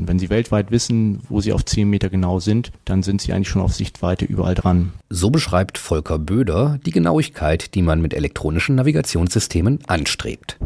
Satelliten. 0.00 0.08
Wenn 0.08 0.18
Sie 0.18 0.30
weltweit 0.30 0.70
wissen, 0.70 1.20
wo 1.28 1.40
Sie 1.40 1.52
auf 1.52 1.64
10 1.64 1.88
Meter 1.88 2.08
genau 2.08 2.40
sind, 2.40 2.72
dann 2.84 3.02
sind 3.02 3.20
Sie 3.20 3.32
eigentlich 3.32 3.48
schon 3.48 3.62
auf 3.62 3.74
Sichtweite 3.74 4.24
überall 4.24 4.54
dran. 4.54 4.92
So 5.08 5.30
beschreibt 5.30 5.78
Volker 5.78 6.18
Böder 6.18 6.78
die 6.84 6.90
Genauigkeit, 6.90 7.74
die 7.74 7.82
man 7.82 8.00
mit 8.00 8.14
elektronischen 8.14 8.76
Navigationssystemen 8.76 9.80
anstrebt. 9.86 10.58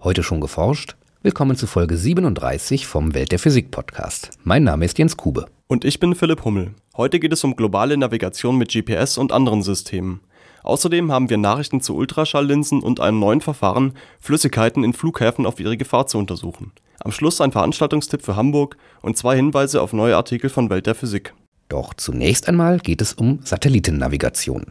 Heute 0.00 0.22
schon 0.22 0.40
geforscht? 0.40 0.96
Willkommen 1.22 1.56
zu 1.56 1.66
Folge 1.66 1.96
37 1.96 2.86
vom 2.86 3.14
Welt 3.14 3.30
der 3.30 3.38
Physik 3.38 3.70
Podcast. 3.70 4.30
Mein 4.42 4.64
Name 4.64 4.84
ist 4.84 4.98
Jens 4.98 5.16
Kube. 5.16 5.46
Und 5.68 5.84
ich 5.84 6.00
bin 6.00 6.14
Philipp 6.14 6.44
Hummel. 6.44 6.74
Heute 6.96 7.20
geht 7.20 7.32
es 7.32 7.44
um 7.44 7.56
globale 7.56 7.96
Navigation 7.96 8.58
mit 8.58 8.72
GPS 8.72 9.18
und 9.18 9.32
anderen 9.32 9.62
Systemen. 9.62 10.20
Außerdem 10.64 11.10
haben 11.10 11.30
wir 11.30 11.38
Nachrichten 11.38 11.80
zu 11.80 11.96
Ultraschalllinsen 11.96 12.82
und 12.82 13.00
einem 13.00 13.18
neuen 13.18 13.40
Verfahren, 13.40 13.94
Flüssigkeiten 14.20 14.84
in 14.84 14.92
Flughäfen 14.92 15.46
auf 15.46 15.58
ihre 15.58 15.76
Gefahr 15.76 16.06
zu 16.06 16.18
untersuchen. 16.18 16.72
Am 17.04 17.10
Schluss 17.10 17.40
ein 17.40 17.50
Veranstaltungstipp 17.50 18.22
für 18.22 18.36
Hamburg 18.36 18.76
und 19.00 19.16
zwei 19.16 19.34
Hinweise 19.34 19.82
auf 19.82 19.92
neue 19.92 20.14
Artikel 20.14 20.48
von 20.48 20.70
Welt 20.70 20.86
der 20.86 20.94
Physik. 20.94 21.34
Doch 21.68 21.94
zunächst 21.94 22.48
einmal 22.48 22.78
geht 22.78 23.02
es 23.02 23.12
um 23.12 23.40
Satellitennavigation. 23.42 24.66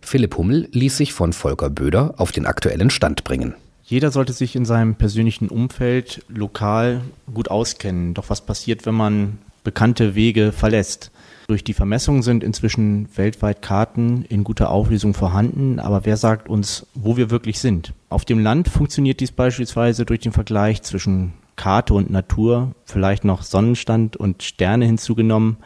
Philipp 0.00 0.36
Hummel 0.36 0.68
ließ 0.70 0.96
sich 0.96 1.12
von 1.12 1.32
Volker 1.32 1.70
Böder 1.70 2.14
auf 2.18 2.30
den 2.30 2.46
aktuellen 2.46 2.90
Stand 2.90 3.24
bringen. 3.24 3.54
Jeder 3.82 4.12
sollte 4.12 4.32
sich 4.32 4.54
in 4.54 4.64
seinem 4.64 4.94
persönlichen 4.94 5.48
Umfeld 5.48 6.24
lokal 6.28 7.00
gut 7.34 7.50
auskennen. 7.50 8.14
Doch 8.14 8.30
was 8.30 8.42
passiert, 8.42 8.86
wenn 8.86 8.94
man 8.94 9.38
bekannte 9.64 10.14
Wege 10.14 10.52
verlässt? 10.52 11.10
Durch 11.48 11.64
die 11.64 11.74
Vermessung 11.74 12.22
sind 12.22 12.44
inzwischen 12.44 13.08
weltweit 13.16 13.60
Karten 13.60 14.24
in 14.28 14.44
guter 14.44 14.70
Auflösung 14.70 15.14
vorhanden, 15.14 15.80
aber 15.80 16.04
wer 16.04 16.16
sagt 16.16 16.48
uns, 16.48 16.86
wo 16.94 17.16
wir 17.16 17.30
wirklich 17.30 17.58
sind? 17.58 17.92
Auf 18.08 18.24
dem 18.24 18.38
Land 18.38 18.68
funktioniert 18.68 19.18
dies 19.18 19.32
beispielsweise 19.32 20.04
durch 20.04 20.20
den 20.20 20.32
Vergleich 20.32 20.82
zwischen 20.82 21.32
Karte 21.62 21.94
und 21.94 22.10
Natur, 22.10 22.74
vielleicht 22.84 23.24
noch 23.24 23.44
Sonnenstand 23.44 24.16
und 24.16 24.42
Sterne 24.42 24.84
hinzugenommen. 24.84 25.58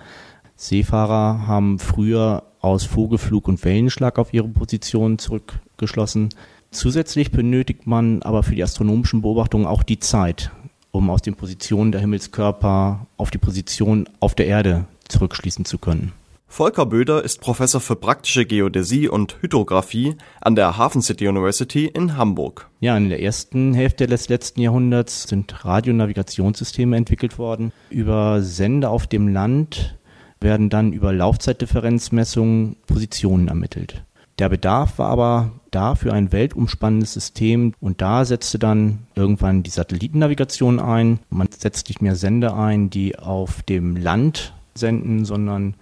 Seefahrer 0.54 1.46
haben 1.46 1.78
früher 1.78 2.42
aus 2.60 2.84
Vogelflug 2.84 3.48
und 3.48 3.64
Wellenschlag 3.64 4.18
auf 4.18 4.34
ihre 4.34 4.48
Position 4.48 5.18
zurückgeschlossen. 5.18 6.28
Zusätzlich 6.70 7.30
benötigt 7.30 7.86
man 7.86 8.20
aber 8.20 8.42
für 8.42 8.54
die 8.54 8.62
astronomischen 8.62 9.22
Beobachtungen 9.22 9.64
auch 9.64 9.82
die 9.82 9.98
Zeit, 9.98 10.50
um 10.90 11.08
aus 11.08 11.22
den 11.22 11.34
Positionen 11.34 11.92
der 11.92 12.02
Himmelskörper 12.02 13.06
auf 13.16 13.30
die 13.30 13.38
Position 13.38 14.06
auf 14.20 14.34
der 14.34 14.48
Erde 14.48 14.84
zurückschließen 15.08 15.64
zu 15.64 15.78
können. 15.78 16.12
Volker 16.48 16.86
Böder 16.86 17.22
ist 17.22 17.40
Professor 17.40 17.80
für 17.80 17.96
praktische 17.96 18.46
Geodäsie 18.46 19.08
und 19.08 19.36
Hydrographie 19.42 20.16
an 20.40 20.56
der 20.56 20.78
Hafen 20.78 21.02
City 21.02 21.28
University 21.28 21.86
in 21.86 22.16
Hamburg. 22.16 22.70
Ja, 22.80 22.96
in 22.96 23.10
der 23.10 23.22
ersten 23.22 23.74
Hälfte 23.74 24.06
des 24.06 24.28
letzten 24.28 24.60
Jahrhunderts 24.60 25.24
sind 25.24 25.64
Radionavigationssysteme 25.64 26.96
entwickelt 26.96 27.38
worden. 27.38 27.72
Über 27.90 28.42
Sender 28.42 28.90
auf 28.90 29.06
dem 29.06 29.28
Land 29.28 29.98
werden 30.40 30.70
dann 30.70 30.92
über 30.92 31.12
Laufzeitdifferenzmessungen 31.12 32.76
Positionen 32.86 33.48
ermittelt. 33.48 34.04
Der 34.38 34.48
Bedarf 34.48 34.98
war 34.98 35.08
aber 35.08 35.52
da 35.70 35.94
für 35.94 36.12
ein 36.12 36.30
weltumspannendes 36.30 37.14
System 37.14 37.72
und 37.80 38.02
da 38.02 38.24
setzte 38.24 38.58
dann 38.58 39.06
irgendwann 39.14 39.62
die 39.62 39.70
Satellitennavigation 39.70 40.78
ein. 40.78 41.20
Man 41.30 41.48
setzt 41.50 41.88
nicht 41.88 42.02
mehr 42.02 42.16
Sender 42.16 42.56
ein, 42.56 42.88
die 42.90 43.18
auf 43.18 43.62
dem 43.62 43.96
Land 43.96 44.54
senden, 44.74 45.24
sondern 45.24 45.74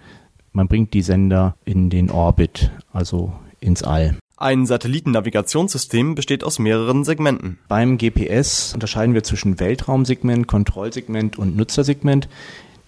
man 0.55 0.69
bringt 0.69 0.95
die 0.95 1.03
Sender 1.03 1.57
in 1.65 1.91
den 1.91 2.11
Orbit, 2.11 2.71
also 2.93 3.33
ins 3.61 3.83
All. 3.83 4.17
Ein 4.37 4.67
Satellitennavigationssystem 4.67 6.15
besteht 6.15 6.43
aus 6.43 6.59
mehreren 6.59 7.05
Segmenten. 7.05 7.59
Beim 7.69 7.99
GPS 7.99 8.75
unterscheiden 8.75 9.15
wir 9.15 9.23
zwischen 9.23 9.61
Weltraumsegment, 9.61 10.47
Kontrollsegment 10.47 11.39
und 11.39 11.57
Nutzersegment. 11.57 12.29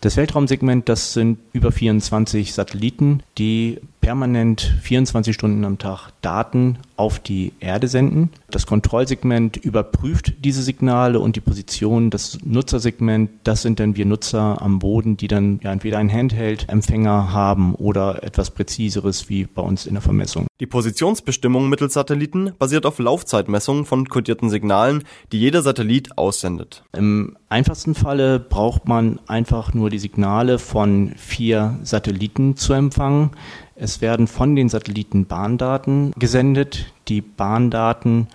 Das 0.00 0.16
Weltraumsegment, 0.16 0.88
das 0.88 1.12
sind 1.12 1.38
über 1.52 1.72
24 1.72 2.52
Satelliten, 2.52 3.22
die 3.38 3.78
permanent 4.06 4.72
24 4.82 5.34
Stunden 5.34 5.64
am 5.64 5.78
Tag 5.78 6.10
Daten 6.22 6.78
auf 6.94 7.18
die 7.18 7.52
Erde 7.58 7.88
senden. 7.88 8.30
Das 8.48 8.64
Kontrollsegment 8.64 9.56
überprüft 9.56 10.34
diese 10.44 10.62
Signale 10.62 11.18
und 11.18 11.34
die 11.34 11.40
Position. 11.40 12.10
Das 12.10 12.38
Nutzersegment, 12.44 13.30
das 13.42 13.62
sind 13.62 13.80
dann 13.80 13.96
wir 13.96 14.06
Nutzer 14.06 14.62
am 14.62 14.78
Boden, 14.78 15.16
die 15.16 15.26
dann 15.26 15.58
ja 15.64 15.72
entweder 15.72 15.98
einen 15.98 16.12
Handheld-Empfänger 16.12 17.32
haben 17.32 17.74
oder 17.74 18.22
etwas 18.22 18.52
Präziseres 18.52 19.28
wie 19.28 19.44
bei 19.44 19.62
uns 19.62 19.86
in 19.86 19.94
der 19.94 20.02
Vermessung. 20.02 20.46
Die 20.60 20.66
Positionsbestimmung 20.66 21.68
mittels 21.68 21.94
Satelliten 21.94 22.52
basiert 22.60 22.86
auf 22.86 23.00
Laufzeitmessungen 23.00 23.84
von 23.84 24.08
kodierten 24.08 24.50
Signalen, 24.50 25.02
die 25.32 25.40
jeder 25.40 25.62
Satellit 25.62 26.16
aussendet. 26.16 26.84
Im 26.96 27.36
einfachsten 27.48 27.96
Falle 27.96 28.38
braucht 28.38 28.86
man 28.86 29.18
einfach 29.26 29.74
nur 29.74 29.90
die 29.90 29.98
Signale 29.98 30.58
von 30.58 31.12
vier 31.16 31.78
Satelliten 31.82 32.56
zu 32.56 32.72
empfangen. 32.72 33.32
Es 33.78 34.00
werden 34.00 34.26
von 34.26 34.56
den 34.56 34.70
Satelliten 34.70 35.26
Bahndaten 35.26 36.12
gesendet. 36.18 36.92
Die 37.08 37.20
Bahndaten 37.20 38.28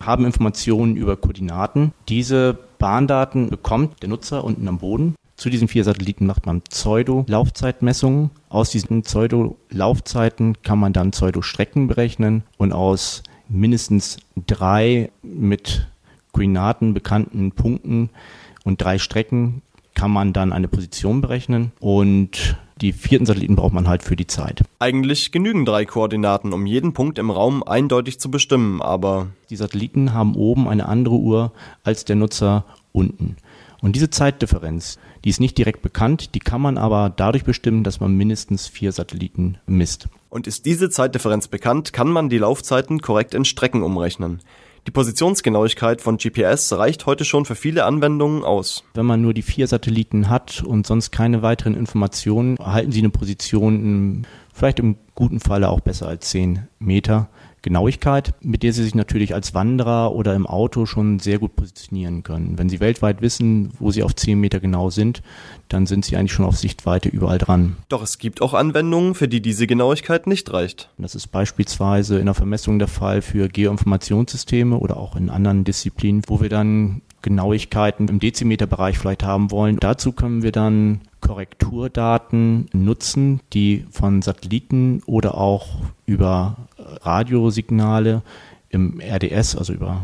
haben 0.00 0.24
Informationen 0.24 0.96
über 0.96 1.16
Koordinaten. 1.16 1.92
Diese 2.08 2.58
Bahndaten 2.80 3.48
bekommt 3.48 4.02
der 4.02 4.08
Nutzer 4.08 4.42
unten 4.42 4.66
am 4.66 4.78
Boden. 4.78 5.14
Zu 5.36 5.50
diesen 5.50 5.68
vier 5.68 5.84
Satelliten 5.84 6.26
macht 6.26 6.46
man 6.46 6.62
Pseudo-Laufzeitmessungen. 6.62 8.30
Aus 8.48 8.70
diesen 8.70 9.02
Pseudo-Laufzeiten 9.02 10.60
kann 10.64 10.80
man 10.80 10.92
dann 10.92 11.12
Pseudo-Strecken 11.12 11.86
berechnen 11.86 12.42
und 12.56 12.72
aus 12.72 13.22
mindestens 13.48 14.16
drei 14.48 15.12
mit 15.22 15.86
Koordinaten 16.32 16.92
bekannten 16.92 17.52
Punkten 17.52 18.10
und 18.64 18.82
drei 18.82 18.98
Strecken 18.98 19.62
kann 19.94 20.10
man 20.10 20.32
dann 20.32 20.52
eine 20.52 20.68
Position 20.68 21.20
berechnen 21.20 21.70
und 21.78 22.56
die 22.80 22.92
vierten 22.92 23.26
Satelliten 23.26 23.56
braucht 23.56 23.72
man 23.72 23.88
halt 23.88 24.02
für 24.02 24.16
die 24.16 24.26
Zeit. 24.26 24.62
Eigentlich 24.78 25.32
genügen 25.32 25.64
drei 25.64 25.84
Koordinaten, 25.84 26.52
um 26.52 26.66
jeden 26.66 26.92
Punkt 26.92 27.18
im 27.18 27.30
Raum 27.30 27.62
eindeutig 27.62 28.18
zu 28.20 28.30
bestimmen, 28.30 28.80
aber 28.82 29.28
die 29.50 29.56
Satelliten 29.56 30.14
haben 30.14 30.34
oben 30.34 30.68
eine 30.68 30.86
andere 30.86 31.16
Uhr 31.16 31.52
als 31.84 32.04
der 32.04 32.16
Nutzer 32.16 32.64
unten. 32.92 33.36
Und 33.80 33.94
diese 33.94 34.10
Zeitdifferenz, 34.10 34.98
die 35.24 35.30
ist 35.30 35.40
nicht 35.40 35.56
direkt 35.56 35.82
bekannt, 35.82 36.34
die 36.34 36.40
kann 36.40 36.60
man 36.60 36.78
aber 36.78 37.12
dadurch 37.14 37.44
bestimmen, 37.44 37.84
dass 37.84 38.00
man 38.00 38.14
mindestens 38.14 38.66
vier 38.66 38.92
Satelliten 38.92 39.58
misst. 39.66 40.08
Und 40.30 40.46
ist 40.46 40.66
diese 40.66 40.90
Zeitdifferenz 40.90 41.48
bekannt, 41.48 41.92
kann 41.92 42.08
man 42.08 42.28
die 42.28 42.38
Laufzeiten 42.38 43.00
korrekt 43.00 43.34
in 43.34 43.44
Strecken 43.44 43.82
umrechnen. 43.82 44.40
Die 44.86 44.90
Positionsgenauigkeit 44.90 46.00
von 46.00 46.16
GPS 46.16 46.72
reicht 46.72 47.06
heute 47.06 47.24
schon 47.24 47.44
für 47.44 47.54
viele 47.54 47.84
Anwendungen 47.84 48.44
aus. 48.44 48.84
Wenn 48.94 49.06
man 49.06 49.20
nur 49.20 49.34
die 49.34 49.42
vier 49.42 49.66
Satelliten 49.66 50.28
hat 50.28 50.62
und 50.62 50.86
sonst 50.86 51.10
keine 51.10 51.42
weiteren 51.42 51.74
Informationen, 51.74 52.56
erhalten 52.56 52.92
Sie 52.92 53.00
eine 53.00 53.10
Position 53.10 54.26
vielleicht 54.52 54.78
im 54.78 54.96
guten 55.18 55.40
Falle 55.40 55.68
auch 55.68 55.80
besser 55.80 56.06
als 56.06 56.28
10 56.28 56.68
Meter. 56.78 57.28
Genauigkeit, 57.62 58.34
mit 58.40 58.62
der 58.62 58.72
Sie 58.72 58.84
sich 58.84 58.94
natürlich 58.94 59.34
als 59.34 59.52
Wanderer 59.52 60.14
oder 60.14 60.36
im 60.36 60.46
Auto 60.46 60.86
schon 60.86 61.18
sehr 61.18 61.40
gut 61.40 61.56
positionieren 61.56 62.22
können. 62.22 62.56
Wenn 62.56 62.68
Sie 62.68 62.78
weltweit 62.78 63.20
wissen, 63.20 63.72
wo 63.80 63.90
Sie 63.90 64.04
auf 64.04 64.14
10 64.14 64.38
Meter 64.38 64.60
genau 64.60 64.90
sind, 64.90 65.22
dann 65.68 65.86
sind 65.86 66.04
Sie 66.04 66.16
eigentlich 66.16 66.32
schon 66.32 66.44
auf 66.44 66.56
Sichtweite 66.56 67.08
überall 67.08 67.38
dran. 67.38 67.76
Doch 67.88 68.04
es 68.04 68.18
gibt 68.18 68.42
auch 68.42 68.54
Anwendungen, 68.54 69.16
für 69.16 69.26
die 69.26 69.40
diese 69.40 69.66
Genauigkeit 69.66 70.28
nicht 70.28 70.52
reicht. 70.52 70.88
Das 70.98 71.16
ist 71.16 71.26
beispielsweise 71.26 72.20
in 72.20 72.26
der 72.26 72.34
Vermessung 72.34 72.78
der 72.78 72.86
Fall 72.86 73.20
für 73.20 73.48
Geoinformationssysteme 73.48 74.78
oder 74.78 74.96
auch 74.96 75.16
in 75.16 75.30
anderen 75.30 75.64
Disziplinen, 75.64 76.22
wo 76.28 76.40
wir 76.40 76.50
dann 76.50 77.02
Genauigkeiten 77.22 78.06
im 78.06 78.20
Dezimeterbereich 78.20 78.98
vielleicht 78.98 79.24
haben 79.24 79.50
wollen. 79.50 79.78
Dazu 79.80 80.12
können 80.12 80.44
wir 80.44 80.52
dann 80.52 81.00
Korrekturdaten 81.20 82.66
nutzen, 82.72 83.40
die 83.52 83.84
von 83.90 84.22
Satelliten 84.22 85.02
oder 85.06 85.36
auch 85.36 85.66
über 86.06 86.68
Radiosignale 86.76 88.22
im 88.70 89.00
RDS, 89.00 89.56
also 89.56 89.72
über 89.72 90.02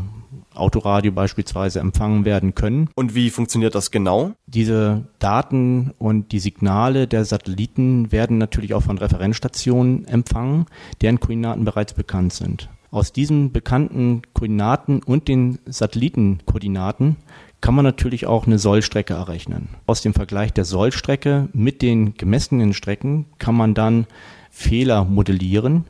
Autoradio 0.55 1.11
beispielsweise 1.11 1.79
empfangen 1.79 2.25
werden 2.25 2.55
können. 2.55 2.89
Und 2.95 3.13
wie 3.15 3.29
funktioniert 3.29 3.75
das 3.75 3.91
genau? 3.91 4.31
Diese 4.47 5.05
Daten 5.19 5.93
und 5.97 6.31
die 6.31 6.39
Signale 6.39 7.07
der 7.07 7.25
Satelliten 7.25 8.11
werden 8.11 8.37
natürlich 8.37 8.73
auch 8.73 8.83
von 8.83 8.97
Referenzstationen 8.97 10.07
empfangen, 10.07 10.65
deren 11.01 11.19
Koordinaten 11.19 11.65
bereits 11.65 11.93
bekannt 11.93 12.33
sind. 12.33 12.69
Aus 12.91 13.11
diesen 13.11 13.51
bekannten 13.51 14.21
Koordinaten 14.33 15.03
und 15.03 15.27
den 15.27 15.59
Satellitenkoordinaten 15.65 17.17
kann 17.65 17.73
man 17.73 17.83
natürlich 17.83 18.27
auch 18.27 18.45
eine 18.45 18.59
Sollstrecke 18.59 19.15
errechnen. 19.15 19.69
Aus 19.87 20.03
dem 20.03 20.13
Vergleich 20.13 20.53
der 20.53 20.65
Sollstrecke 20.65 21.49
mit 21.51 21.81
den 21.81 22.13
gemessenen 22.13 22.75
Strecken 22.75 23.25
kann 23.39 23.55
man 23.55 23.73
dann 23.73 24.05
Fehler 24.51 25.03
modellieren 25.03 25.85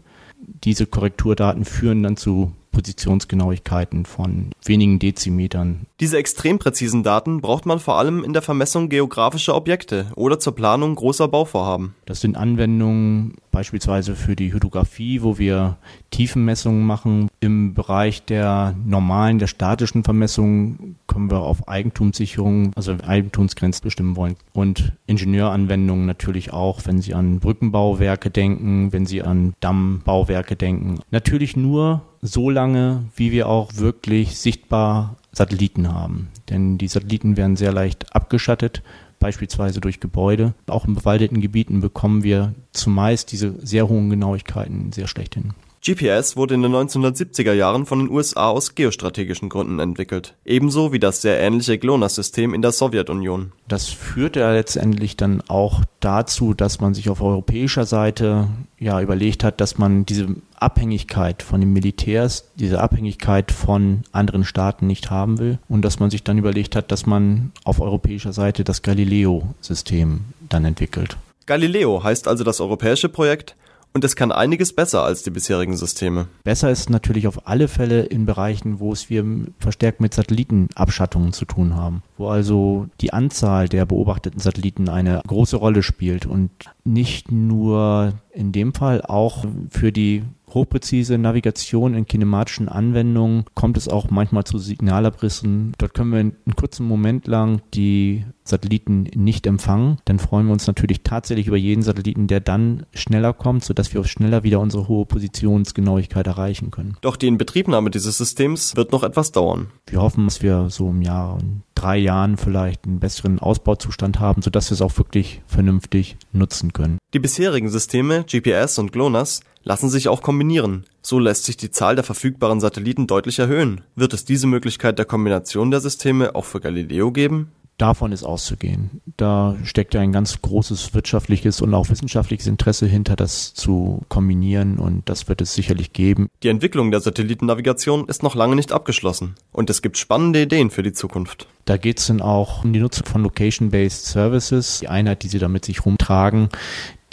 diese 0.63 0.85
Korrekturdaten 0.85 1.65
führen 1.65 2.03
dann 2.03 2.17
zu 2.17 2.53
Positionsgenauigkeiten 2.71 4.05
von 4.05 4.51
wenigen 4.65 4.99
Dezimetern. 4.99 5.85
Diese 6.01 6.17
extrem 6.17 6.59
präzisen 6.59 7.03
Daten 7.03 7.39
braucht 7.39 7.65
man 7.65 7.79
vor 7.79 7.97
allem 7.97 8.23
in 8.23 8.33
der 8.33 8.41
Vermessung 8.41 8.89
geografischer 8.89 9.55
Objekte 9.55 10.07
oder 10.15 10.39
zur 10.39 10.55
Planung 10.55 10.95
großer 10.95 11.29
Bauvorhaben. 11.29 11.95
Das 12.05 12.19
sind 12.19 12.35
Anwendungen 12.35 13.35
beispielsweise 13.55 14.15
für 14.17 14.35
die 14.35 14.51
Hydrographie, 14.53 15.21
wo 15.23 15.37
wir 15.37 15.77
Tiefenmessungen 16.11 16.85
machen. 16.85 17.29
Im 17.39 17.73
Bereich 17.73 18.25
der 18.25 18.75
normalen, 18.85 19.39
der 19.39 19.47
statischen 19.47 20.03
Vermessung 20.03 20.97
können 21.07 21.31
wir 21.31 21.39
auf 21.39 21.69
Eigentumssicherung, 21.69 22.73
also 22.75 22.97
Eigentumsgrenzen 23.07 23.81
bestimmen 23.81 24.17
wollen. 24.17 24.35
Und 24.51 24.91
Ingenieuranwendungen 25.07 26.05
natürlich 26.05 26.51
auch, 26.51 26.81
wenn 26.83 26.99
Sie 26.99 27.13
an 27.13 27.39
Brückenbauwerke 27.39 28.29
denken, 28.29 28.91
wenn 28.91 29.05
Sie 29.05 29.21
an 29.21 29.53
Dammbauwerke 29.61 30.57
denken. 30.57 30.99
Natürlich 31.11 31.55
nur 31.55 32.01
so 32.21 32.49
lange, 32.49 33.05
wie 33.15 33.31
wir 33.31 33.47
auch 33.47 33.77
wirklich 33.77 34.37
sichtbar 34.37 35.15
Satelliten 35.31 35.93
haben. 35.93 36.27
Denn 36.49 36.77
die 36.77 36.89
Satelliten 36.89 37.37
werden 37.37 37.55
sehr 37.55 37.71
leicht 37.71 38.13
abgeschattet 38.13 38.83
beispielsweise 39.25 39.81
durch 39.81 39.99
Gebäude. 39.99 40.53
Auch 40.67 40.85
in 40.85 40.93
bewaldeten 40.93 41.41
Gebieten 41.41 41.81
bekommen 41.81 42.21
wir 42.21 42.53
zumeist 42.73 43.31
diese 43.31 43.55
sehr 43.65 43.89
hohen 43.89 44.11
Genauigkeiten 44.11 44.91
sehr 44.91 45.07
schlecht 45.07 45.33
hin. 45.33 45.55
GPS 45.85 46.35
wurde 46.35 46.55
in 46.55 46.63
den 46.63 46.73
1970er 46.73 47.53
Jahren 47.53 47.85
von 47.85 47.99
den 47.99 48.09
USA 48.09 48.49
aus 48.49 48.73
geostrategischen 48.73 49.49
Gründen 49.49 49.77
entwickelt, 49.77 50.33
ebenso 50.43 50.93
wie 50.93 50.99
das 50.99 51.21
sehr 51.21 51.39
ähnliche 51.39 51.77
GLONASS-System 51.77 52.55
in 52.55 52.63
der 52.63 52.71
Sowjetunion. 52.71 53.51
Das 53.67 53.89
führte 53.89 54.39
ja 54.39 54.51
letztendlich 54.51 55.15
dann 55.15 55.43
auch 55.47 55.83
dazu, 55.99 56.55
dass 56.55 56.81
man 56.81 56.95
sich 56.95 57.07
auf 57.07 57.21
europäischer 57.21 57.85
Seite 57.85 58.47
ja 58.79 58.99
überlegt 58.99 59.43
hat, 59.43 59.61
dass 59.61 59.77
man 59.77 60.07
diese 60.07 60.27
Abhängigkeit 60.55 61.43
von 61.43 61.59
den 61.59 61.71
Militärs, 61.71 62.49
diese 62.55 62.81
Abhängigkeit 62.81 63.51
von 63.51 64.01
anderen 64.11 64.43
Staaten 64.43 64.87
nicht 64.87 65.11
haben 65.11 65.37
will 65.37 65.59
und 65.69 65.83
dass 65.83 65.99
man 65.99 66.09
sich 66.09 66.23
dann 66.23 66.39
überlegt 66.39 66.75
hat, 66.75 66.91
dass 66.91 67.05
man 67.05 67.51
auf 67.63 67.79
europäischer 67.79 68.33
Seite 68.33 68.63
das 68.63 68.81
Galileo-System 68.81 70.21
dann 70.49 70.65
entwickelt. 70.65 71.17
Galileo 71.45 72.03
heißt 72.03 72.27
also 72.27 72.43
das 72.43 72.59
europäische 72.59 73.07
Projekt, 73.07 73.55
und 73.95 74.03
es 74.03 74.17
kann 74.17 74.33
einiges 74.33 74.73
besser 74.73 75.03
als 75.03 75.23
die 75.23 75.29
bisherigen 75.29 75.77
Systeme. 75.77 76.27
Besser 76.43 76.69
ist 76.69 76.89
natürlich 76.89 77.27
auf 77.27 77.47
alle 77.47 77.69
Fälle 77.69 78.01
in 78.01 78.25
Bereichen, 78.25 78.81
wo 78.81 78.91
es 78.91 79.09
wir 79.09 79.23
verstärkt 79.57 80.01
mit 80.01 80.13
Satellitenabschattungen 80.13 81.31
zu 81.31 81.45
tun 81.45 81.75
haben, 81.75 82.03
wo 82.17 82.27
also 82.27 82.87
die 82.99 83.13
Anzahl 83.13 83.69
der 83.69 83.85
beobachteten 83.85 84.41
Satelliten 84.41 84.89
eine 84.89 85.21
große 85.25 85.55
Rolle 85.55 85.81
spielt 85.81 86.25
und 86.25 86.51
nicht 86.83 87.31
nur 87.31 88.13
in 88.33 88.51
dem 88.51 88.73
Fall 88.73 89.01
auch 89.01 89.45
für 89.69 89.93
die 89.93 90.23
hochpräzise 90.53 91.17
Navigation 91.17 91.93
in 91.93 92.05
kinematischen 92.05 92.67
Anwendungen 92.69 93.45
kommt 93.53 93.77
es 93.77 93.87
auch 93.87 94.09
manchmal 94.09 94.43
zu 94.43 94.57
Signalabrissen. 94.57 95.73
Dort 95.77 95.93
können 95.93 96.11
wir 96.11 96.19
einen 96.19 96.55
kurzen 96.55 96.85
Moment 96.85 97.27
lang 97.27 97.61
die 97.73 98.25
Satelliten 98.45 99.03
nicht 99.15 99.47
empfangen. 99.47 99.97
Dann 100.05 100.19
freuen 100.19 100.45
wir 100.45 100.53
uns 100.53 100.67
natürlich 100.67 101.01
tatsächlich 101.03 101.47
über 101.47 101.57
jeden 101.57 101.81
Satelliten, 101.81 102.27
der 102.27 102.39
dann 102.39 102.85
schneller 102.93 103.33
kommt, 103.33 103.65
sodass 103.65 103.93
wir 103.93 104.01
auch 104.01 104.05
schneller 104.05 104.43
wieder 104.43 104.59
unsere 104.59 104.87
hohe 104.87 105.05
Positionsgenauigkeit 105.05 106.27
erreichen 106.27 106.71
können. 106.71 106.95
Doch 107.01 107.15
die 107.15 107.27
Inbetriebnahme 107.27 107.89
dieses 107.89 108.17
Systems 108.17 108.75
wird 108.75 108.91
noch 108.91 109.03
etwas 109.03 109.31
dauern. 109.31 109.67
Wir 109.87 110.01
hoffen, 110.01 110.25
dass 110.25 110.41
wir 110.41 110.69
so 110.69 110.89
im 110.89 111.01
Jahr 111.01 111.39
drei 111.73 111.97
Jahren 111.97 112.37
vielleicht 112.37 112.85
einen 112.85 112.99
besseren 112.99 113.39
Ausbauzustand 113.39 114.19
haben, 114.19 114.41
sodass 114.41 114.69
wir 114.69 114.75
es 114.75 114.81
auch 114.81 114.97
wirklich 114.97 115.41
vernünftig 115.47 116.17
nutzen 116.31 116.71
können. 116.71 116.99
Die 117.13 117.19
bisherigen 117.19 117.69
Systeme 117.69 118.23
GPS 118.23 118.77
und 118.77 118.91
GLONASS 118.91 119.41
lassen 119.63 119.89
sich 119.89 120.07
auch 120.07 120.21
kombinieren. 120.21 120.85
So 121.01 121.19
lässt 121.19 121.45
sich 121.45 121.57
die 121.57 121.71
Zahl 121.71 121.95
der 121.95 122.03
verfügbaren 122.03 122.59
Satelliten 122.59 123.07
deutlich 123.07 123.39
erhöhen. 123.39 123.81
Wird 123.95 124.13
es 124.13 124.25
diese 124.25 124.47
Möglichkeit 124.47 124.97
der 124.97 125.05
Kombination 125.05 125.71
der 125.71 125.81
Systeme 125.81 126.35
auch 126.35 126.45
für 126.45 126.61
Galileo 126.61 127.11
geben? 127.11 127.51
Davon 127.77 128.13
ist 128.13 128.23
auszugehen. 128.23 129.01
Da 129.17 129.57
steckt 129.63 129.93
ja 129.93 130.01
ein 130.01 130.13
ganz 130.13 130.41
großes 130.41 130.93
wirtschaftliches 130.93 131.61
und 131.61 131.73
auch 131.73 131.89
wissenschaftliches 131.89 132.47
Interesse 132.47 132.85
hinter, 132.85 133.17
das 133.17 133.53
zu 133.53 134.01
kombinieren 134.07 134.77
und 134.77 135.09
das 135.09 135.27
wird 135.27 135.41
es 135.41 135.53
sicherlich 135.53 135.91
geben. 135.91 136.29
Die 136.41 136.47
Entwicklung 136.47 136.91
der 136.91 137.01
Satellitennavigation 137.01 138.07
ist 138.07 138.23
noch 138.23 138.35
lange 138.35 138.55
nicht 138.55 138.71
abgeschlossen 138.71 139.35
und 139.51 139.69
es 139.69 139.81
gibt 139.81 139.97
spannende 139.97 140.43
Ideen 140.43 140.69
für 140.69 140.83
die 140.83 140.93
Zukunft. 140.93 141.47
Da 141.65 141.75
geht 141.75 141.99
es 141.99 142.07
dann 142.07 142.21
auch 142.21 142.63
um 142.63 142.71
die 142.71 142.79
Nutzung 142.79 143.07
von 143.07 143.23
Location-Based 143.23 144.05
Services, 144.05 144.79
die 144.79 144.87
Einheit, 144.87 145.23
die 145.23 145.27
sie 145.27 145.39
damit 145.39 145.65
sich 145.65 145.85
rumtragen, 145.85 146.49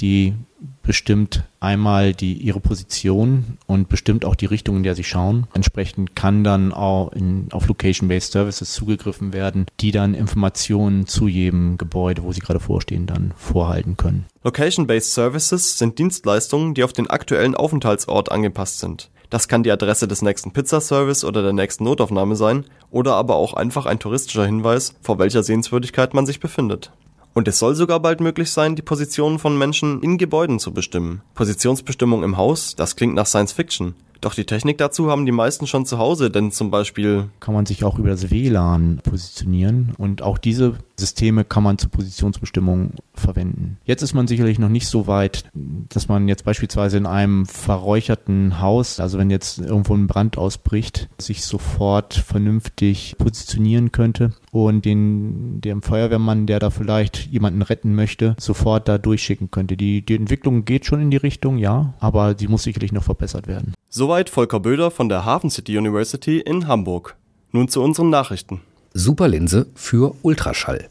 die 0.02 0.34
bestimmt 0.82 1.44
einmal 1.60 2.12
die, 2.12 2.34
ihre 2.34 2.60
Position 2.60 3.58
und 3.66 3.88
bestimmt 3.88 4.24
auch 4.24 4.34
die 4.34 4.46
Richtung, 4.46 4.78
in 4.78 4.82
der 4.82 4.94
sie 4.94 5.04
schauen. 5.04 5.46
Entsprechend 5.54 6.16
kann 6.16 6.44
dann 6.44 6.72
auch 6.72 7.12
in, 7.12 7.48
auf 7.52 7.68
Location-Based 7.68 8.32
Services 8.32 8.72
zugegriffen 8.72 9.32
werden, 9.32 9.66
die 9.80 9.92
dann 9.92 10.14
Informationen 10.14 11.06
zu 11.06 11.28
jedem 11.28 11.78
Gebäude, 11.78 12.24
wo 12.24 12.32
sie 12.32 12.40
gerade 12.40 12.60
vorstehen, 12.60 13.06
dann 13.06 13.32
vorhalten 13.36 13.96
können. 13.96 14.26
Location-Based 14.42 15.14
Services 15.14 15.78
sind 15.78 15.98
Dienstleistungen, 15.98 16.74
die 16.74 16.84
auf 16.84 16.92
den 16.92 17.08
aktuellen 17.08 17.54
Aufenthaltsort 17.54 18.30
angepasst 18.30 18.80
sind. 18.80 19.10
Das 19.30 19.48
kann 19.48 19.62
die 19.62 19.70
Adresse 19.70 20.06
des 20.06 20.20
nächsten 20.20 20.52
Pizzaservice 20.52 21.24
oder 21.24 21.42
der 21.42 21.54
nächsten 21.54 21.84
Notaufnahme 21.84 22.36
sein 22.36 22.66
oder 22.90 23.14
aber 23.14 23.36
auch 23.36 23.54
einfach 23.54 23.86
ein 23.86 23.98
touristischer 23.98 24.44
Hinweis, 24.44 24.94
vor 25.00 25.18
welcher 25.18 25.42
Sehenswürdigkeit 25.42 26.12
man 26.12 26.26
sich 26.26 26.38
befindet. 26.38 26.92
Und 27.34 27.48
es 27.48 27.58
soll 27.58 27.74
sogar 27.74 28.00
bald 28.00 28.20
möglich 28.20 28.50
sein, 28.50 28.76
die 28.76 28.82
Positionen 28.82 29.38
von 29.38 29.56
Menschen 29.56 30.02
in 30.02 30.18
Gebäuden 30.18 30.58
zu 30.58 30.72
bestimmen. 30.72 31.22
Positionsbestimmung 31.34 32.22
im 32.24 32.36
Haus, 32.36 32.76
das 32.76 32.96
klingt 32.96 33.14
nach 33.14 33.26
Science 33.26 33.52
Fiction. 33.52 33.94
Doch 34.22 34.34
die 34.34 34.44
Technik 34.44 34.78
dazu 34.78 35.10
haben 35.10 35.26
die 35.26 35.32
meisten 35.32 35.66
schon 35.66 35.84
zu 35.84 35.98
Hause, 35.98 36.30
denn 36.30 36.52
zum 36.52 36.70
Beispiel 36.70 37.28
kann 37.40 37.54
man 37.54 37.66
sich 37.66 37.82
auch 37.82 37.98
über 37.98 38.10
das 38.10 38.30
WLAN 38.30 39.00
positionieren 39.02 39.94
und 39.98 40.22
auch 40.22 40.38
diese 40.38 40.74
Systeme 40.96 41.44
kann 41.44 41.64
man 41.64 41.76
zur 41.76 41.90
Positionsbestimmung 41.90 42.92
verwenden. 43.14 43.78
Jetzt 43.84 44.02
ist 44.02 44.14
man 44.14 44.28
sicherlich 44.28 44.60
noch 44.60 44.68
nicht 44.68 44.86
so 44.86 45.08
weit, 45.08 45.46
dass 45.54 46.06
man 46.06 46.28
jetzt 46.28 46.44
beispielsweise 46.44 46.98
in 46.98 47.06
einem 47.06 47.46
verräucherten 47.46 48.60
Haus, 48.60 49.00
also 49.00 49.18
wenn 49.18 49.28
jetzt 49.28 49.58
irgendwo 49.58 49.94
ein 49.94 50.06
Brand 50.06 50.38
ausbricht, 50.38 51.08
sich 51.18 51.44
sofort 51.44 52.14
vernünftig 52.14 53.16
positionieren 53.18 53.90
könnte 53.90 54.34
und 54.52 54.84
den 54.84 55.60
dem 55.60 55.82
Feuerwehrmann, 55.82 56.46
der 56.46 56.60
da 56.60 56.70
vielleicht 56.70 57.26
jemanden 57.26 57.62
retten 57.62 57.96
möchte, 57.96 58.36
sofort 58.38 58.86
da 58.86 58.98
durchschicken 58.98 59.50
könnte. 59.50 59.76
Die, 59.76 60.06
die 60.06 60.14
Entwicklung 60.14 60.64
geht 60.64 60.86
schon 60.86 61.00
in 61.00 61.10
die 61.10 61.16
Richtung, 61.16 61.58
ja, 61.58 61.94
aber 61.98 62.36
sie 62.38 62.46
muss 62.46 62.62
sicherlich 62.62 62.92
noch 62.92 63.02
verbessert 63.02 63.48
werden. 63.48 63.74
Soweit 64.12 64.28
Volker 64.28 64.60
Böder 64.60 64.90
von 64.90 65.08
der 65.08 65.24
Hafen 65.24 65.48
City 65.48 65.78
University 65.78 66.38
in 66.38 66.68
Hamburg. 66.68 67.16
Nun 67.50 67.68
zu 67.68 67.80
unseren 67.80 68.10
Nachrichten. 68.10 68.60
Superlinse 68.92 69.68
für 69.74 70.14
Ultraschall. 70.20 70.90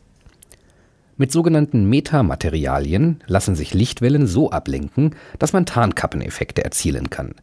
Mit 1.17 1.31
sogenannten 1.31 1.87
Metamaterialien 1.87 3.21
lassen 3.27 3.53
sich 3.53 3.75
Lichtwellen 3.75 4.25
so 4.25 4.49
ablenken, 4.49 5.15
dass 5.37 5.53
man 5.53 5.67
Tarnkappeneffekte 5.67 6.63
erzielen 6.63 7.11
kann. 7.11 7.35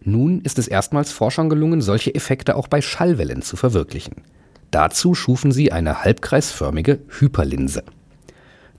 Nun 0.00 0.40
ist 0.40 0.58
es 0.58 0.68
erstmals 0.68 1.12
Forschern 1.12 1.50
gelungen, 1.50 1.82
solche 1.82 2.14
Effekte 2.14 2.56
auch 2.56 2.68
bei 2.68 2.80
Schallwellen 2.80 3.42
zu 3.42 3.58
verwirklichen. 3.58 4.22
Dazu 4.70 5.14
schufen 5.14 5.52
sie 5.52 5.70
eine 5.70 6.02
halbkreisförmige 6.02 6.98
Hyperlinse. 7.18 7.82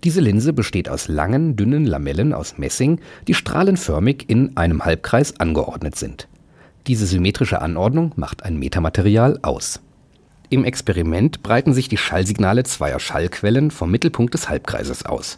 Diese 0.04 0.22
Linse 0.22 0.54
besteht 0.54 0.90
aus 0.90 1.08
langen, 1.08 1.56
dünnen 1.56 1.86
Lamellen 1.86 2.34
aus 2.34 2.58
Messing, 2.58 3.00
die 3.28 3.36
strahlenförmig 3.36 4.26
in 4.28 4.58
einem 4.58 4.84
Halbkreis 4.86 5.40
angeordnet 5.40 5.96
sind. 5.96 6.28
Diese 6.88 7.06
symmetrische 7.06 7.62
Anordnung 7.62 8.14
macht 8.16 8.44
ein 8.44 8.58
Metamaterial 8.58 9.40
aus. 9.44 9.82
Im 10.50 10.66
Experiment 10.66 11.44
breiten 11.44 11.74
sich 11.74 11.88
die 11.88 11.98
Schallsignale 11.98 12.64
zweier 12.64 13.00
Schallquellen 13.00 13.72
vom 13.72 13.92
Mittelpunkt 13.92 14.34
des 14.34 14.50
Halbkreises 14.50 15.06
aus. 15.06 15.38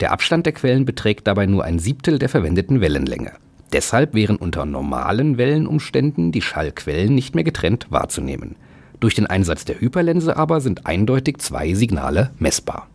Der 0.00 0.12
Abstand 0.12 0.46
der 0.46 0.52
Quellen 0.52 0.84
beträgt 0.84 1.26
dabei 1.26 1.46
nur 1.46 1.64
ein 1.64 1.78
Siebtel 1.78 2.18
der 2.18 2.28
verwendeten 2.28 2.80
Wellenlänge. 2.80 3.32
Deshalb 3.72 4.14
wären 4.14 4.36
unter 4.36 4.64
normalen 4.64 5.36
Wellenumständen 5.36 6.32
die 6.32 6.42
Schallquellen 6.42 7.14
nicht 7.14 7.34
mehr 7.34 7.44
getrennt 7.44 7.86
wahrzunehmen. 7.90 8.56
Durch 8.98 9.14
den 9.14 9.26
Einsatz 9.26 9.64
der 9.64 9.80
Hyperlinse 9.80 10.36
aber 10.36 10.60
sind 10.60 10.86
eindeutig 10.86 11.38
zwei 11.38 11.74
Signale 11.74 12.30
messbar. 12.38 12.88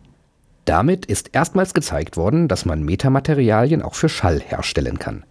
Damit 0.64 1.06
ist 1.06 1.30
erstmals 1.32 1.74
gezeigt 1.74 2.16
worden, 2.16 2.48
dass 2.48 2.64
man 2.64 2.82
Metamaterialien 2.82 3.82
auch 3.82 3.94
für 3.94 4.08
Schall 4.08 4.40
herstellen 4.40 4.98
kann. 4.98 5.24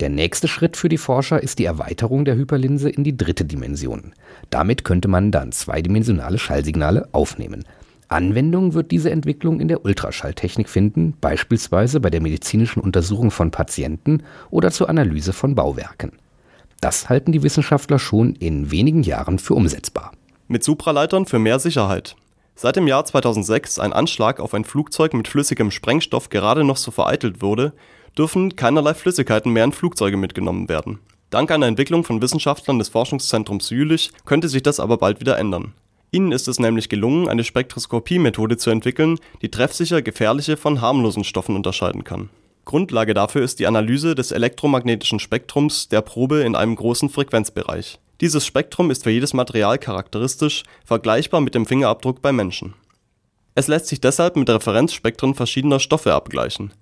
Der 0.00 0.10
nächste 0.10 0.46
Schritt 0.46 0.76
für 0.76 0.88
die 0.88 0.98
Forscher 0.98 1.42
ist 1.42 1.58
die 1.58 1.64
Erweiterung 1.64 2.24
der 2.24 2.36
Hyperlinse 2.36 2.90
in 2.90 3.02
die 3.02 3.16
dritte 3.16 3.44
Dimension. 3.44 4.12
Damit 4.50 4.84
könnte 4.84 5.08
man 5.08 5.30
dann 5.30 5.52
zweidimensionale 5.52 6.38
Schallsignale 6.38 7.08
aufnehmen. 7.12 7.64
Anwendung 8.08 8.74
wird 8.74 8.90
diese 8.90 9.10
Entwicklung 9.10 9.58
in 9.58 9.68
der 9.68 9.84
Ultraschalltechnik 9.84 10.68
finden, 10.68 11.14
beispielsweise 11.20 11.98
bei 12.00 12.10
der 12.10 12.20
medizinischen 12.20 12.80
Untersuchung 12.80 13.30
von 13.30 13.50
Patienten 13.50 14.22
oder 14.50 14.70
zur 14.70 14.88
Analyse 14.88 15.32
von 15.32 15.54
Bauwerken. 15.54 16.12
Das 16.80 17.08
halten 17.08 17.32
die 17.32 17.42
Wissenschaftler 17.42 17.98
schon 17.98 18.34
in 18.34 18.70
wenigen 18.70 19.02
Jahren 19.02 19.38
für 19.38 19.54
umsetzbar. 19.54 20.12
Mit 20.46 20.62
Supraleitern 20.62 21.26
für 21.26 21.38
mehr 21.38 21.58
Sicherheit. 21.58 22.16
Seit 22.54 22.76
dem 22.76 22.86
Jahr 22.86 23.04
2006 23.04 23.78
ein 23.78 23.92
Anschlag 23.92 24.40
auf 24.40 24.54
ein 24.54 24.64
Flugzeug 24.64 25.12
mit 25.14 25.26
flüssigem 25.26 25.70
Sprengstoff 25.70 26.28
gerade 26.28 26.64
noch 26.64 26.76
so 26.76 26.90
vereitelt 26.90 27.42
wurde, 27.42 27.72
dürfen 28.16 28.56
keinerlei 28.56 28.94
Flüssigkeiten 28.94 29.52
mehr 29.52 29.64
in 29.64 29.72
Flugzeuge 29.72 30.16
mitgenommen 30.16 30.68
werden. 30.68 30.98
Dank 31.30 31.50
einer 31.50 31.66
Entwicklung 31.66 32.04
von 32.04 32.22
Wissenschaftlern 32.22 32.78
des 32.78 32.88
Forschungszentrums 32.88 33.70
Jülich 33.70 34.10
könnte 34.24 34.48
sich 34.48 34.62
das 34.62 34.80
aber 34.80 34.96
bald 34.96 35.20
wieder 35.20 35.38
ändern. 35.38 35.74
Ihnen 36.12 36.32
ist 36.32 36.48
es 36.48 36.60
nämlich 36.60 36.88
gelungen, 36.88 37.28
eine 37.28 37.44
Spektroskopie-Methode 37.44 38.56
zu 38.56 38.70
entwickeln, 38.70 39.18
die 39.42 39.50
treffsicher 39.50 40.02
gefährliche 40.02 40.56
von 40.56 40.80
harmlosen 40.80 41.24
Stoffen 41.24 41.56
unterscheiden 41.56 42.04
kann. 42.04 42.30
Grundlage 42.64 43.14
dafür 43.14 43.42
ist 43.42 43.58
die 43.58 43.66
Analyse 43.66 44.14
des 44.14 44.32
elektromagnetischen 44.32 45.20
Spektrums 45.20 45.88
der 45.88 46.00
Probe 46.00 46.40
in 46.40 46.56
einem 46.56 46.74
großen 46.74 47.08
Frequenzbereich. 47.08 47.98
Dieses 48.20 48.46
Spektrum 48.46 48.90
ist 48.90 49.04
für 49.04 49.10
jedes 49.10 49.34
Material 49.34 49.78
charakteristisch, 49.78 50.64
vergleichbar 50.84 51.40
mit 51.40 51.54
dem 51.54 51.66
Fingerabdruck 51.66 52.22
beim 52.22 52.36
Menschen. 52.36 52.74
Es 53.54 53.68
lässt 53.68 53.88
sich 53.88 54.00
deshalb 54.00 54.36
mit 54.36 54.50
Referenzspektren 54.50 55.34
verschiedener 55.34 55.80
Stoffe 55.80 56.14
abgleichen. 56.14 56.72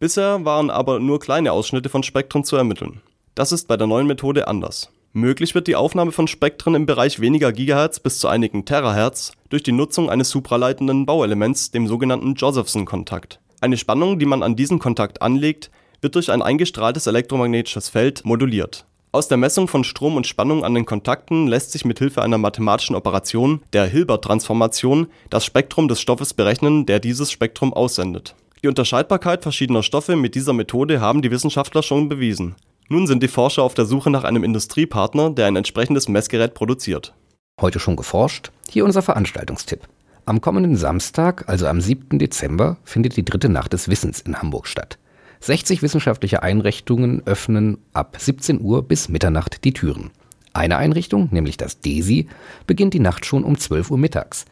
Bisher 0.00 0.44
waren 0.44 0.70
aber 0.70 1.00
nur 1.00 1.18
kleine 1.18 1.52
Ausschnitte 1.52 1.88
von 1.88 2.04
Spektren 2.04 2.44
zu 2.44 2.56
ermitteln. 2.56 3.00
Das 3.34 3.50
ist 3.50 3.66
bei 3.66 3.76
der 3.76 3.88
neuen 3.88 4.06
Methode 4.06 4.46
anders. 4.46 4.90
Möglich 5.12 5.54
wird 5.56 5.66
die 5.66 5.74
Aufnahme 5.74 6.12
von 6.12 6.28
Spektren 6.28 6.76
im 6.76 6.86
Bereich 6.86 7.18
weniger 7.18 7.50
Gigahertz 7.50 7.98
bis 7.98 8.20
zu 8.20 8.28
einigen 8.28 8.64
Terahertz 8.64 9.32
durch 9.48 9.64
die 9.64 9.72
Nutzung 9.72 10.08
eines 10.08 10.30
supraleitenden 10.30 11.06
Bauelements, 11.06 11.72
dem 11.72 11.88
sogenannten 11.88 12.34
Josephson-Kontakt. 12.34 13.40
Eine 13.60 13.76
Spannung, 13.76 14.20
die 14.20 14.26
man 14.26 14.44
an 14.44 14.54
diesen 14.54 14.78
Kontakt 14.78 15.20
anlegt, 15.20 15.70
wird 16.00 16.14
durch 16.14 16.30
ein 16.30 16.42
eingestrahltes 16.42 17.08
elektromagnetisches 17.08 17.88
Feld 17.88 18.24
moduliert. 18.24 18.84
Aus 19.10 19.26
der 19.26 19.38
Messung 19.38 19.66
von 19.66 19.82
Strom 19.82 20.16
und 20.16 20.28
Spannung 20.28 20.62
an 20.64 20.74
den 20.74 20.84
Kontakten 20.84 21.48
lässt 21.48 21.72
sich 21.72 21.84
mit 21.84 21.98
Hilfe 21.98 22.22
einer 22.22 22.38
mathematischen 22.38 22.94
Operation, 22.94 23.62
der 23.72 23.86
Hilbert-Transformation, 23.86 25.08
das 25.30 25.44
Spektrum 25.44 25.88
des 25.88 26.00
Stoffes 26.00 26.34
berechnen, 26.34 26.86
der 26.86 27.00
dieses 27.00 27.32
Spektrum 27.32 27.72
aussendet. 27.72 28.36
Die 28.62 28.68
Unterscheidbarkeit 28.68 29.42
verschiedener 29.42 29.84
Stoffe 29.84 30.16
mit 30.16 30.34
dieser 30.34 30.52
Methode 30.52 31.00
haben 31.00 31.22
die 31.22 31.30
Wissenschaftler 31.30 31.82
schon 31.82 32.08
bewiesen. 32.08 32.56
Nun 32.88 33.06
sind 33.06 33.22
die 33.22 33.28
Forscher 33.28 33.62
auf 33.62 33.74
der 33.74 33.84
Suche 33.84 34.10
nach 34.10 34.24
einem 34.24 34.42
Industriepartner, 34.42 35.30
der 35.30 35.46
ein 35.46 35.56
entsprechendes 35.56 36.08
Messgerät 36.08 36.54
produziert. 36.54 37.14
Heute 37.60 37.78
schon 37.78 37.96
geforscht? 37.96 38.50
Hier 38.68 38.84
unser 38.84 39.02
Veranstaltungstipp. 39.02 39.86
Am 40.24 40.40
kommenden 40.40 40.76
Samstag, 40.76 41.48
also 41.48 41.66
am 41.66 41.80
7. 41.80 42.18
Dezember, 42.18 42.78
findet 42.84 43.16
die 43.16 43.24
dritte 43.24 43.48
Nacht 43.48 43.72
des 43.72 43.88
Wissens 43.88 44.20
in 44.20 44.36
Hamburg 44.36 44.66
statt. 44.66 44.98
60 45.40 45.82
wissenschaftliche 45.82 46.42
Einrichtungen 46.42 47.22
öffnen 47.26 47.78
ab 47.92 48.16
17 48.18 48.60
Uhr 48.60 48.82
bis 48.82 49.08
Mitternacht 49.08 49.64
die 49.64 49.72
Türen. 49.72 50.10
Eine 50.52 50.78
Einrichtung, 50.78 51.28
nämlich 51.30 51.56
das 51.56 51.80
DESI, 51.80 52.28
beginnt 52.66 52.94
die 52.94 53.00
Nacht 53.00 53.24
schon 53.24 53.44
um 53.44 53.56
12 53.56 53.92
Uhr 53.92 53.98
mittags. 53.98 54.46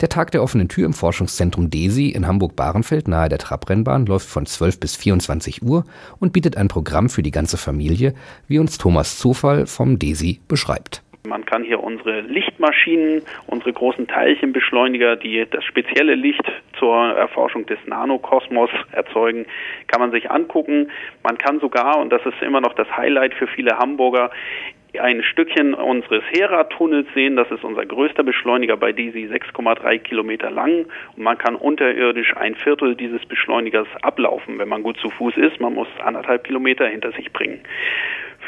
Der 0.00 0.08
Tag 0.08 0.30
der 0.30 0.44
offenen 0.44 0.68
Tür 0.68 0.86
im 0.86 0.92
Forschungszentrum 0.92 1.70
DESI 1.70 2.10
in 2.10 2.28
Hamburg-Bahrenfeld 2.28 3.08
nahe 3.08 3.28
der 3.28 3.38
Trabrennbahn 3.38 4.06
läuft 4.06 4.28
von 4.28 4.46
12 4.46 4.78
bis 4.78 4.96
24 4.96 5.62
Uhr 5.62 5.86
und 6.20 6.32
bietet 6.32 6.56
ein 6.56 6.68
Programm 6.68 7.08
für 7.08 7.22
die 7.22 7.32
ganze 7.32 7.58
Familie, 7.58 8.14
wie 8.46 8.60
uns 8.60 8.78
Thomas 8.78 9.18
Zufall 9.18 9.66
vom 9.66 9.98
DESI 9.98 10.38
beschreibt. 10.46 11.02
Man 11.26 11.44
kann 11.44 11.64
hier 11.64 11.82
unsere 11.82 12.20
Lichtmaschinen, 12.20 13.22
unsere 13.48 13.72
großen 13.72 14.06
Teilchenbeschleuniger, 14.06 15.16
die 15.16 15.44
das 15.50 15.64
spezielle 15.64 16.14
Licht 16.14 16.44
zur 16.78 16.94
Erforschung 16.94 17.66
des 17.66 17.78
Nanokosmos 17.86 18.70
erzeugen, 18.92 19.46
kann 19.88 20.00
man 20.00 20.12
sich 20.12 20.30
angucken. 20.30 20.90
Man 21.24 21.36
kann 21.36 21.58
sogar, 21.58 21.98
und 21.98 22.10
das 22.10 22.24
ist 22.24 22.40
immer 22.40 22.60
noch 22.60 22.74
das 22.74 22.88
Highlight 22.96 23.34
für 23.34 23.48
viele 23.48 23.76
Hamburger, 23.78 24.30
ein 25.00 25.22
Stückchen 25.22 25.74
unseres 25.74 26.22
Hera-Tunnels 26.30 27.06
sehen. 27.14 27.36
Das 27.36 27.50
ist 27.50 27.64
unser 27.64 27.86
größter 27.86 28.22
Beschleuniger 28.22 28.76
bei 28.76 28.92
DESI, 28.92 29.28
6,3 29.32 29.98
Kilometer 29.98 30.50
lang. 30.50 30.86
Und 31.16 31.22
man 31.22 31.38
kann 31.38 31.56
unterirdisch 31.56 32.36
ein 32.36 32.54
Viertel 32.54 32.94
dieses 32.94 33.24
Beschleunigers 33.26 33.88
ablaufen, 34.02 34.58
wenn 34.58 34.68
man 34.68 34.82
gut 34.82 34.98
zu 34.98 35.10
Fuß 35.10 35.36
ist. 35.36 35.60
Man 35.60 35.74
muss 35.74 35.88
anderthalb 36.02 36.44
Kilometer 36.44 36.86
hinter 36.86 37.12
sich 37.12 37.32
bringen. 37.32 37.60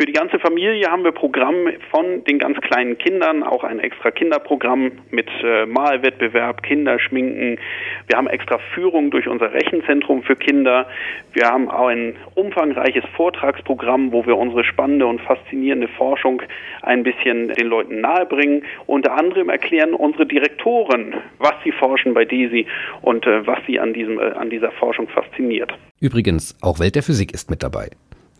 Für 0.00 0.06
die 0.06 0.14
ganze 0.14 0.38
Familie 0.38 0.90
haben 0.90 1.04
wir 1.04 1.12
Programm 1.12 1.68
von 1.90 2.24
den 2.24 2.38
ganz 2.38 2.58
kleinen 2.62 2.96
Kindern, 2.96 3.42
auch 3.42 3.64
ein 3.64 3.80
extra 3.80 4.10
Kinderprogramm 4.10 4.92
mit 5.10 5.28
äh, 5.44 5.66
Malwettbewerb, 5.66 6.62
Kinderschminken. 6.62 7.58
Wir 8.06 8.16
haben 8.16 8.26
extra 8.26 8.56
Führung 8.72 9.10
durch 9.10 9.28
unser 9.28 9.52
Rechenzentrum 9.52 10.22
für 10.22 10.36
Kinder. 10.36 10.86
Wir 11.34 11.50
haben 11.50 11.70
auch 11.70 11.88
ein 11.88 12.16
umfangreiches 12.34 13.04
Vortragsprogramm, 13.14 14.10
wo 14.10 14.24
wir 14.24 14.38
unsere 14.38 14.64
spannende 14.64 15.06
und 15.06 15.20
faszinierende 15.20 15.88
Forschung 15.88 16.40
ein 16.80 17.02
bisschen 17.02 17.48
den 17.48 17.66
Leuten 17.66 18.00
nahebringen. 18.00 18.64
Unter 18.86 19.18
anderem 19.18 19.50
erklären 19.50 19.92
unsere 19.92 20.24
Direktoren, 20.24 21.12
was 21.36 21.52
sie 21.62 21.72
forschen 21.72 22.14
bei 22.14 22.24
DESI 22.24 22.66
und 23.02 23.26
äh, 23.26 23.46
was 23.46 23.58
sie 23.66 23.78
an, 23.78 23.92
diesem, 23.92 24.18
äh, 24.18 24.32
an 24.32 24.48
dieser 24.48 24.70
Forschung 24.70 25.08
fasziniert. 25.08 25.74
Übrigens, 26.00 26.56
auch 26.62 26.80
Welt 26.80 26.94
der 26.94 27.02
Physik 27.02 27.34
ist 27.34 27.50
mit 27.50 27.62
dabei. 27.62 27.90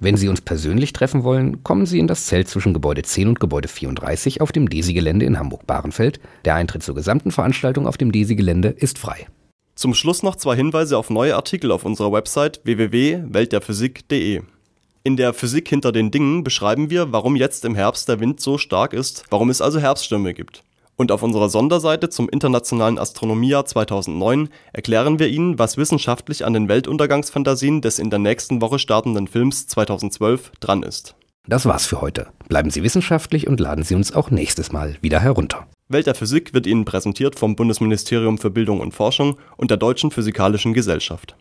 Wenn 0.03 0.17
Sie 0.17 0.29
uns 0.29 0.41
persönlich 0.41 0.95
treffen 0.95 1.25
wollen, 1.25 1.63
kommen 1.63 1.85
Sie 1.85 1.99
in 1.99 2.07
das 2.07 2.25
Zelt 2.25 2.49
zwischen 2.49 2.73
Gebäude 2.73 3.03
10 3.03 3.29
und 3.29 3.39
Gebäude 3.39 3.69
34 3.69 4.41
auf 4.41 4.51
dem 4.51 4.71
DESI-Gelände 4.71 5.27
in 5.27 5.39
Hamburg-Bahrenfeld. 5.39 6.21
Der 6.47 6.55
Eintritt 6.55 6.83
zur 6.83 6.95
gesamten 6.95 7.31
Veranstaltung 7.31 7.87
auf 7.87 7.99
dem 7.99 8.11
DESI-Gelände 8.11 8.69
ist 8.69 8.99
frei. 8.99 9.27
Zum 9.75 9.93
Schluss 9.93 10.23
noch 10.23 10.37
zwei 10.37 10.57
Hinweise 10.57 10.97
auf 10.97 11.11
neue 11.11 11.37
Artikel 11.37 11.71
auf 11.71 11.85
unserer 11.85 12.13
Website 12.13 12.63
www.weltderphysik.de. 12.65 14.41
In 15.05 15.17
der 15.19 15.35
Physik 15.35 15.69
hinter 15.69 15.93
den 15.93 16.11
Dingen 16.11 16.45
beschreiben 16.45 16.89
wir, 16.89 17.13
warum 17.13 17.37
jetzt 17.37 17.67
im 17.67 17.75
Herbst 17.75 18.09
der 18.09 18.21
Wind 18.21 18.41
so 18.41 18.57
stark 18.57 18.95
ist, 18.95 19.25
warum 19.29 19.51
es 19.51 19.61
also 19.61 19.81
Herbststürme 19.81 20.33
gibt. 20.33 20.65
Und 21.01 21.13
auf 21.13 21.23
unserer 21.23 21.49
Sonderseite 21.49 22.11
zum 22.11 22.29
Internationalen 22.29 22.99
Astronomiejahr 22.99 23.65
2009 23.65 24.51
erklären 24.75 25.19
wir 25.19 25.29
Ihnen, 25.29 25.59
was 25.59 25.79
wissenschaftlich 25.79 26.45
an 26.45 26.53
den 26.53 26.69
Weltuntergangsfantasien 26.69 27.81
des 27.81 27.99
in 27.99 28.11
der 28.11 28.19
nächsten 28.19 28.61
Woche 28.61 28.79
startenden 28.79 29.27
Films 29.27 29.67
2012 29.67 30.53
dran 30.61 30.83
ist. 30.83 31.15
Das 31.47 31.65
war's 31.65 31.87
für 31.87 32.03
heute. 32.03 32.27
Bleiben 32.51 32.69
Sie 32.69 32.83
wissenschaftlich 32.83 33.49
und 33.49 33.61
laden 33.61 33.83
Sie 33.83 33.95
uns 33.95 34.13
auch 34.15 34.31
nächstes 34.31 34.73
Mal 34.73 34.99
wieder 35.01 35.21
herunter. 35.21 35.67
Welt 35.89 36.07
der 36.07 36.15
Physik 36.15 36.53
wird 36.53 36.67
Ihnen 36.67 36.85
präsentiert 36.85 37.39
vom 37.39 37.57
Bundesministerium 37.57 38.37
für 38.37 38.51
Bildung 38.51 38.81
und 38.81 38.93
Forschung 38.93 39.39
und 39.57 39.71
der 39.71 39.79
Deutschen 39.79 40.11
Physikalischen 40.11 40.75
Gesellschaft. 40.75 41.35